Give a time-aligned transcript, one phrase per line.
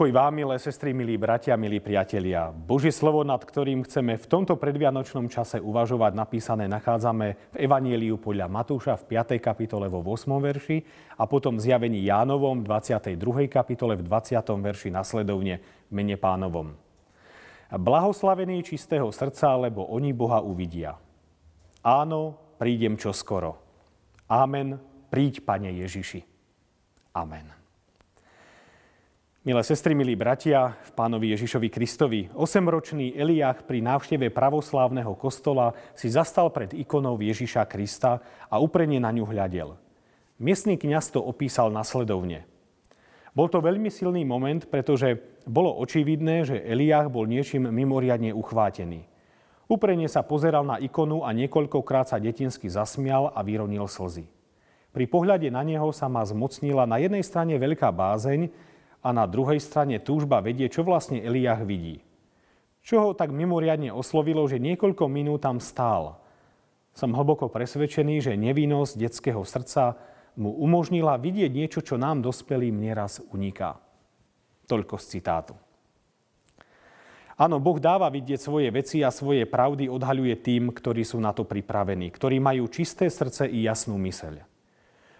[0.00, 2.48] Pokoj vám, milé sestry, milí bratia, milí priatelia.
[2.48, 8.48] Božie slovo, nad ktorým chceme v tomto predvianočnom čase uvažovať, napísané nachádzame v Evanieliu podľa
[8.48, 9.36] Matúša v 5.
[9.44, 10.24] kapitole vo 8.
[10.40, 10.80] verši
[11.20, 13.52] a potom v zjavení Jánovom v 22.
[13.52, 14.40] kapitole v 20.
[14.40, 16.72] verši nasledovne v mene pánovom.
[17.68, 20.96] Blahoslavení čistého srdca, lebo oni Boha uvidia.
[21.84, 23.60] Áno, prídem čoskoro.
[24.32, 24.80] Amen,
[25.12, 26.24] príď, Pane Ježiši.
[27.12, 27.59] Amen.
[29.40, 36.12] Milé sestry, milí bratia, v pánovi Ježišovi Kristovi, osemročný Eliach pri návšteve pravoslávneho kostola si
[36.12, 38.20] zastal pred ikonou Ježiša Krista
[38.52, 39.80] a uprene na ňu hľadel.
[40.36, 42.44] Miestný kniaz to opísal nasledovne.
[43.32, 45.16] Bol to veľmi silný moment, pretože
[45.48, 49.08] bolo očividné, že Eliach bol niečím mimoriadne uchvátený.
[49.72, 54.28] Uprene sa pozeral na ikonu a niekoľkokrát sa detinsky zasmial a vyronil slzy.
[54.92, 58.68] Pri pohľade na neho sa ma zmocnila na jednej strane veľká bázeň,
[59.00, 62.04] a na druhej strane túžba vedie, čo vlastne Eliach vidí.
[62.80, 66.20] Čo ho tak mimoriadne oslovilo, že niekoľko minút tam stál.
[66.96, 69.96] Som hlboko presvedčený, že nevinnosť detského srdca
[70.36, 73.76] mu umožnila vidieť niečo, čo nám dospelým nieraz uniká.
[74.68, 75.54] Toľko z citátu.
[77.40, 81.48] Áno, Boh dáva vidieť svoje veci a svoje pravdy odhaľuje tým, ktorí sú na to
[81.48, 84.49] pripravení, ktorí majú čisté srdce i jasnú myseľ.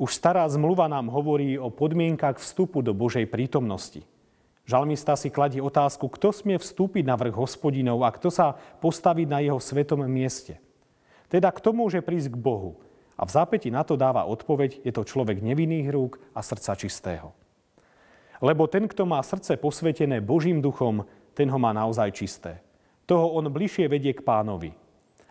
[0.00, 4.04] Už stará zmluva nám hovorí o podmienkach vstupu do Božej prítomnosti.
[4.62, 9.38] Žalmista si kladí otázku, kto smie vstúpiť na vrch hospodinov a kto sa postaviť na
[9.42, 10.62] jeho svetom mieste.
[11.26, 12.78] Teda kto môže prísť k Bohu?
[13.18, 17.34] A v zápäti na to dáva odpoveď, je to človek nevinných rúk a srdca čistého.
[18.42, 22.58] Lebo ten, kto má srdce posvetené Božím duchom, ten ho má naozaj čisté.
[23.06, 24.74] Toho on bližšie vedie k pánovi.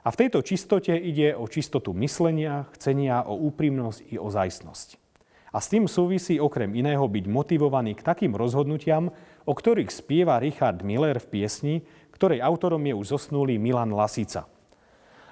[0.02, 4.98] A v tejto čistote ide o čistotu myslenia, chcenia, o úprimnosť i o zajstnosť.
[5.52, 9.12] A s tým súvisí okrem iného byť motivovaný k takým rozhodnutiam,
[9.44, 11.76] o ktorých spieva Richard Miller v piesni,
[12.16, 14.48] ktorej autorom je už zosnulý Milan Lasica.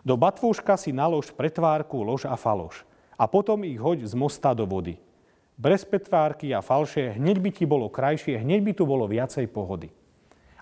[0.04, 2.84] Do batvúška si nalož pretvárku, lož a faloš
[3.20, 4.96] a potom ich hoď z mosta do vody.
[5.60, 9.92] Bez pretvárky a falše hneď by ti bolo krajšie, hneď by tu bolo viacej pohody.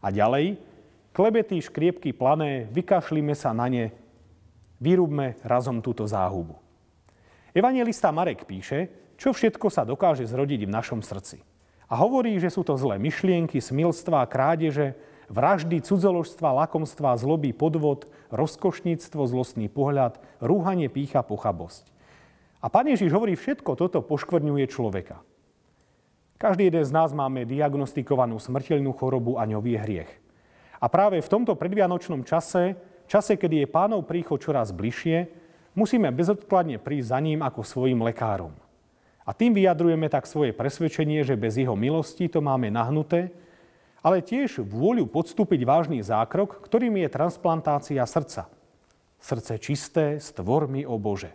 [0.01, 0.57] A ďalej,
[1.17, 3.89] Klebety, škriepky plané, vykašlíme sa na ne,
[4.77, 6.61] vyrúbme razom túto záhubu.
[7.57, 11.41] Evangelista Marek píše, čo všetko sa dokáže zrodiť v našom srdci.
[11.89, 14.93] A hovorí, že sú to zlé myšlienky, smilstva, krádeže,
[15.25, 21.89] vraždy, cudzoložstva, lakomstva, zloby, podvod, rozkošníctvo, zlostný pohľad, rúhanie, pícha, pochabosť.
[22.61, 25.25] A Pán Ježiš hovorí, všetko toto poškvrňuje človeka.
[26.37, 30.26] Každý jeden z nás máme diagnostikovanú smrteľnú chorobu a je hriech.
[30.77, 32.77] A práve v tomto predvianočnom čase,
[33.09, 35.25] čase, kedy je pánov príchod čoraz bližšie,
[35.73, 38.53] musíme bezodkladne prísť za ním ako svojim lekárom.
[39.27, 43.33] A tým vyjadrujeme tak svoje presvedčenie, že bez jeho milosti to máme nahnuté,
[43.99, 48.47] ale tiež vôľu podstúpiť vážny zákrok, ktorým je transplantácia srdca.
[49.19, 51.33] Srdce čisté, stvor mi, o Bože.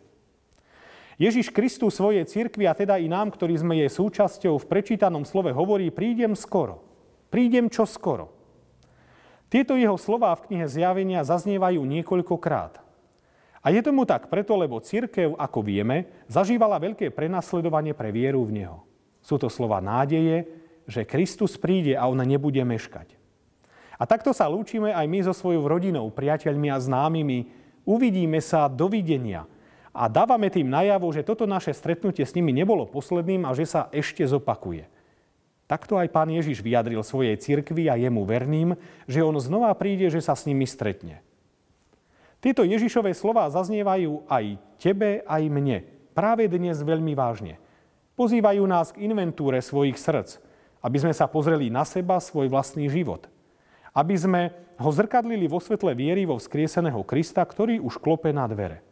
[1.20, 5.52] Ježiš Kristus svojej cirkvi a teda i nám, ktorí sme jej súčasťou, v prečítanom slove
[5.52, 6.80] hovorí, prídem skoro.
[7.28, 8.41] Prídem čo skoro.
[9.52, 12.80] Tieto jeho slová v knihe Zjavenia zaznievajú niekoľkokrát.
[13.60, 18.64] A je tomu tak preto, lebo církev, ako vieme, zažívala veľké prenasledovanie pre vieru v
[18.64, 18.80] Neho.
[19.20, 20.48] Sú to slova nádeje,
[20.88, 23.14] že Kristus príde a on nebude meškať.
[24.00, 27.52] A takto sa lúčime aj my so svojou rodinou, priateľmi a známymi.
[27.84, 29.44] Uvidíme sa, dovidenia.
[29.92, 33.92] A dávame tým najavo, že toto naše stretnutie s nimi nebolo posledným a že sa
[33.92, 34.88] ešte zopakuje.
[35.70, 38.68] Takto aj pán Ježiš vyjadril svojej cirkvi a jemu verným,
[39.08, 41.22] že on znova príde, že sa s nimi stretne.
[42.42, 45.86] Tieto Ježišové slova zaznievajú aj tebe, aj mne.
[46.12, 47.62] Práve dnes veľmi vážne.
[48.18, 50.42] Pozývajú nás k inventúre svojich srdc,
[50.82, 53.30] aby sme sa pozreli na seba, svoj vlastný život.
[53.94, 54.42] Aby sme
[54.76, 58.82] ho zrkadlili vo svetle viery vo vzkrieseného Krista, ktorý už klope na dvere.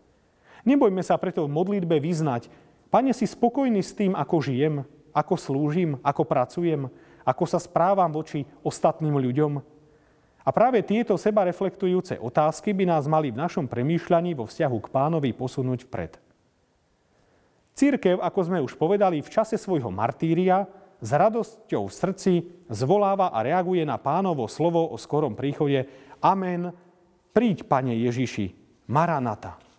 [0.62, 2.48] Nebojme sa preto v modlitbe vyznať,
[2.90, 6.86] Pane, si spokojný s tým, ako žijem, ako slúžim, ako pracujem,
[7.26, 9.60] ako sa správam voči ostatným ľuďom.
[10.40, 14.92] A práve tieto seba reflektujúce otázky by nás mali v našom premýšľaní vo vzťahu k
[14.92, 16.12] pánovi posunúť vpred.
[17.76, 20.66] Církev, ako sme už povedali, v čase svojho martíria
[21.00, 22.32] s radosťou v srdci
[22.68, 25.88] zvoláva a reaguje na pánovo slovo o skorom príchode
[26.20, 26.72] Amen,
[27.32, 28.52] príď, Pane Ježiši,
[28.90, 29.69] Maranata.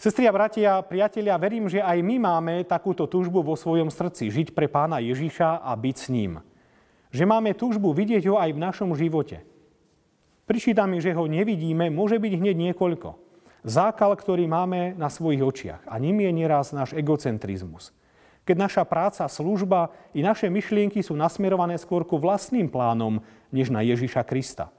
[0.00, 4.56] Sestri a bratia, priatelia, verím, že aj my máme takúto túžbu vo svojom srdci, žiť
[4.56, 6.40] pre pána Ježiša a byť s ním.
[7.12, 9.44] Že máme túžbu vidieť ho aj v našom živote.
[10.48, 13.20] Pričíta mi, že ho nevidíme, môže byť hneď niekoľko.
[13.68, 15.84] Zákal, ktorý máme na svojich očiach.
[15.84, 17.92] A ním je nieraz náš egocentrizmus.
[18.48, 23.20] keď naša práca, služba i naše myšlienky sú nasmerované skôr ku vlastným plánom,
[23.52, 24.72] než na Ježiša Krista.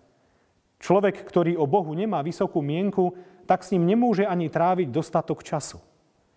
[0.82, 3.14] Človek, ktorý o Bohu nemá vysokú mienku,
[3.52, 5.84] tak s ním nemôže ani tráviť dostatok času.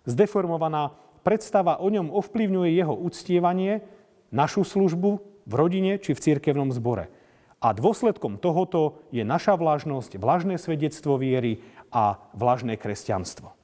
[0.03, 3.87] Zdeformovaná predstava o ňom ovplyvňuje jeho uctievanie,
[4.35, 7.07] našu službu v rodine či v cirkevnom zbore.
[7.63, 11.63] A dôsledkom tohoto je naša vlažnosť, vlažné svedectvo viery
[11.95, 13.55] a vlažné kresťanstvo.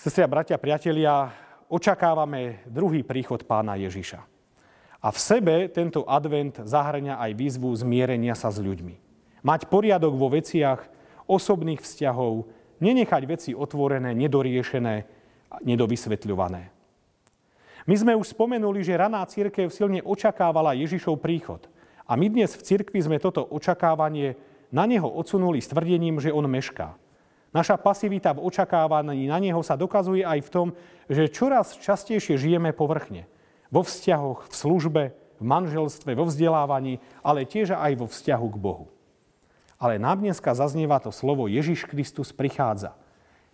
[0.00, 1.28] Sestri a bratia, priatelia,
[1.68, 4.24] očakávame druhý príchod pána Ježiša.
[5.04, 8.96] A v sebe tento advent zahrania aj výzvu zmierenia sa s ľuďmi.
[9.44, 10.88] Mať poriadok vo veciach
[11.28, 14.94] osobných vzťahov, nenechať veci otvorené, nedoriešené,
[15.62, 16.62] nedovysvetľované.
[17.86, 21.66] My sme už spomenuli, že raná církev silne očakávala Ježišov príchod.
[22.06, 24.34] A my dnes v cirkvi sme toto očakávanie
[24.74, 26.94] na neho odsunuli s tvrdením, že on mešká.
[27.52, 30.68] Naša pasivita v očakávaní na neho sa dokazuje aj v tom,
[31.10, 33.28] že čoraz častejšie žijeme povrchne.
[33.68, 35.02] Vo vzťahoch, v službe,
[35.36, 38.86] v manželstve, vo vzdelávaní, ale tiež aj vo vzťahu k Bohu.
[39.82, 42.94] Ale nám dneska zaznieva to slovo Ježiš Kristus prichádza.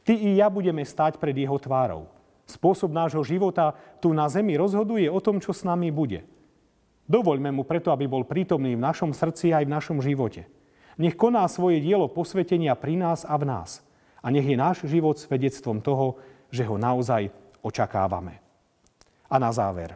[0.05, 2.13] Ty i ja budeme stáť pred jeho tvárou.
[2.45, 3.73] Spôsob nášho života
[4.05, 6.29] tu na zemi rozhoduje o tom, čo s nami bude.
[7.09, 10.45] Dovoľme mu preto, aby bol prítomný v našom srdci aj v našom živote.
[11.01, 13.71] Nech koná svoje dielo posvetenia pri nás a v nás–
[14.23, 16.19] a nech je náš život svedectvom toho,
[16.51, 17.31] že ho naozaj
[17.63, 18.43] očakávame.
[19.29, 19.95] A na záver.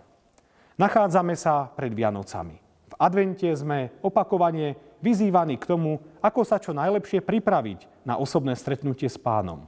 [0.76, 2.56] Nachádzame sa pred Vianocami.
[2.92, 9.10] V advente sme opakovane vyzývaní k tomu, ako sa čo najlepšie pripraviť na osobné stretnutie
[9.10, 9.66] s pánom.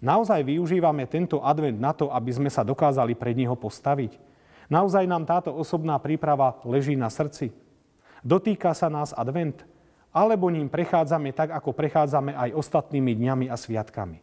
[0.00, 4.16] Naozaj využívame tento advent na to, aby sme sa dokázali pred neho postaviť?
[4.72, 7.52] Naozaj nám táto osobná príprava leží na srdci?
[8.24, 9.62] Dotýka sa nás advent?
[10.14, 14.22] alebo ním prechádzame tak, ako prechádzame aj ostatnými dňami a sviatkami.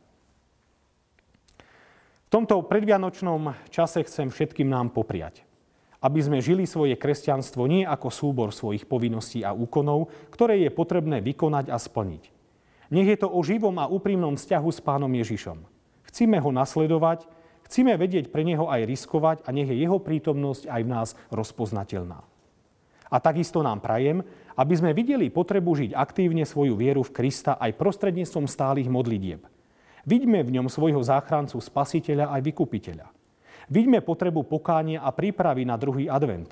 [2.25, 5.43] V tomto predvianočnom čase chcem všetkým nám popriať,
[6.01, 11.21] aby sme žili svoje kresťanstvo nie ako súbor svojich povinností a úkonov, ktoré je potrebné
[11.21, 12.33] vykonať a splniť.
[12.91, 15.63] Nech je to o živom a úprimnom vzťahu s pánom Ježišom.
[16.11, 17.23] Chcíme ho nasledovať,
[17.69, 22.19] chcíme vedieť pre neho aj riskovať a nech je jeho prítomnosť aj v nás rozpoznateľná.
[23.11, 24.23] A takisto nám prajem,
[24.57, 29.43] aby sme videli potrebu žiť aktívne svoju vieru v Krista aj prostredníctvom stálych modlitieb.
[30.03, 33.20] Vidíme v ňom svojho záchrancu, spasiteľa aj vykupiteľa.
[33.71, 36.51] Vidíme potrebu pokánia a prípravy na druhý advent.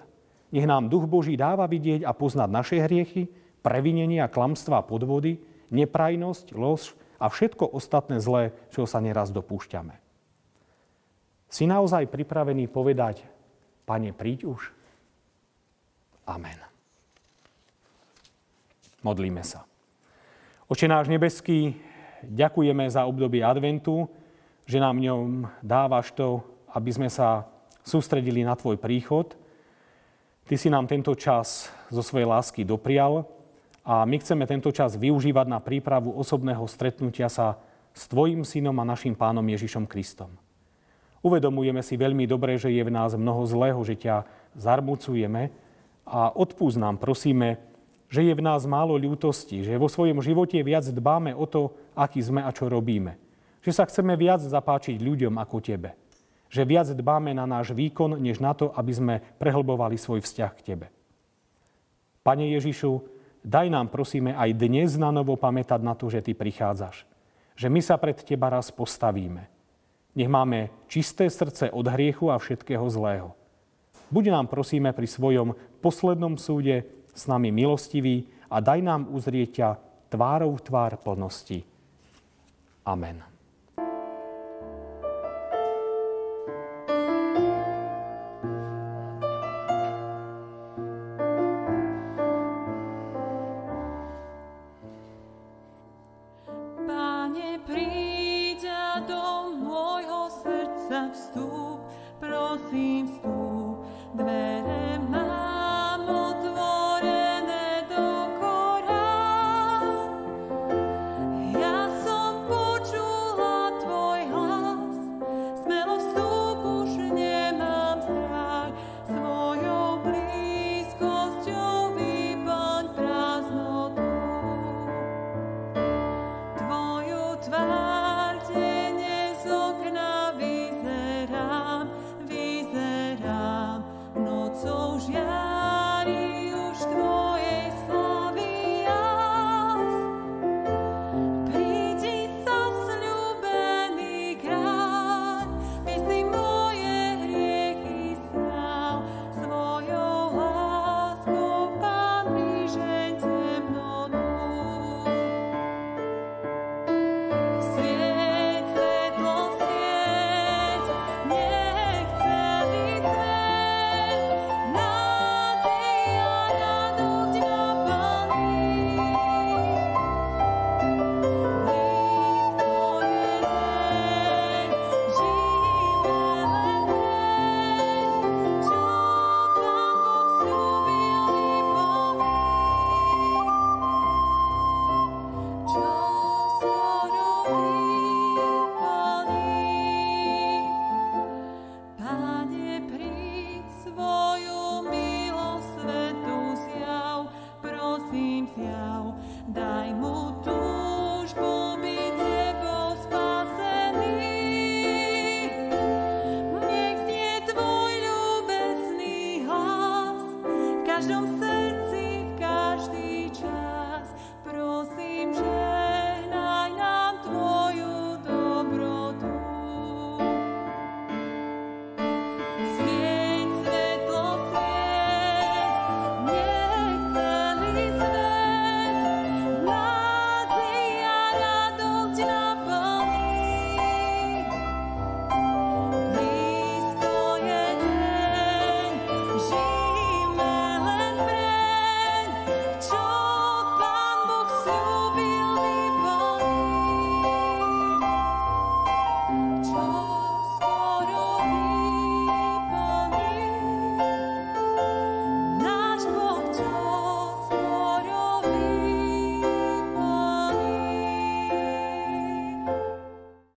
[0.56, 3.28] Nech nám Duch Boží dáva vidieť a poznať naše hriechy,
[3.60, 5.36] previnenia, klamstva, podvody,
[5.68, 10.00] neprajnosť, lož a všetko ostatné zlé, čo sa neraz dopúšťame.
[11.52, 13.28] Si naozaj pripravený povedať,
[13.84, 14.70] Pane, príď už?
[16.30, 16.62] Amen.
[19.02, 19.66] Modlíme sa.
[20.70, 21.74] Oče náš nebeský,
[22.22, 24.06] ďakujeme za obdobie adventu,
[24.70, 27.50] že nám ňom dávaš to, aby sme sa
[27.86, 29.34] sústredili na Tvoj príchod.
[30.50, 33.26] Ty si nám tento čas zo svojej lásky doprial
[33.86, 37.58] a my chceme tento čas využívať na prípravu osobného stretnutia sa
[37.94, 40.30] s Tvojim synom a našim pánom Ježišom Kristom.
[41.20, 44.24] Uvedomujeme si veľmi dobre, že je v nás mnoho zlého, že ťa
[44.56, 45.52] zarmucujeme,
[46.10, 47.62] a odpúsť nám, prosíme,
[48.10, 52.26] že je v nás málo ľútosti, že vo svojom živote viac dbáme o to, aký
[52.26, 53.14] sme a čo robíme.
[53.62, 55.94] Že sa chceme viac zapáčiť ľuďom ako Tebe.
[56.50, 60.66] Že viac dbáme na náš výkon, než na to, aby sme prehlbovali svoj vzťah k
[60.66, 60.88] Tebe.
[62.26, 63.06] Pane Ježišu,
[63.46, 67.06] daj nám prosíme aj dnes na novo pamätať na to, že Ty prichádzaš.
[67.54, 69.46] Že my sa pred Teba raz postavíme.
[70.18, 73.38] Nech máme čisté srdce od hriechu a všetkého zlého.
[74.10, 75.54] Buď nám prosíme pri svojom
[75.86, 79.70] poslednom súde s nami milostivý a daj nám uzrieť ťa
[80.10, 81.62] tvárou v tvár plnosti.
[82.90, 83.39] Amen.